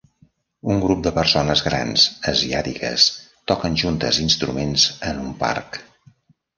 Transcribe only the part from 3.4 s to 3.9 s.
toquen